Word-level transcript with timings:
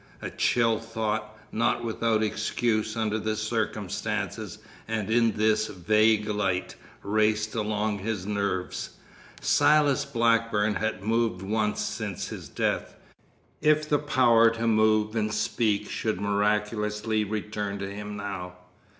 A 0.19 0.31
chill 0.31 0.79
thought, 0.79 1.37
not 1.51 1.83
without 1.85 2.23
excuse 2.23 2.97
under 2.97 3.19
the 3.19 3.35
circumstances 3.35 4.57
and 4.87 5.11
in 5.11 5.33
this 5.33 5.67
vague 5.67 6.27
light, 6.27 6.73
raced 7.03 7.53
along 7.53 7.99
his 7.99 8.25
nerves. 8.25 8.97
Silas 9.41 10.03
Blackburn 10.05 10.73
had 10.73 11.03
moved 11.03 11.43
once 11.43 11.81
since 11.81 12.29
his 12.29 12.49
death. 12.49 12.95
If 13.61 13.87
the 13.87 13.99
power 13.99 14.49
to 14.49 14.65
move 14.65 15.15
and 15.15 15.31
speak 15.31 15.87
should 15.87 16.19
miraculously 16.19 17.23
return 17.23 17.77
to 17.77 17.87
him 17.93 18.17
now! 18.17 18.53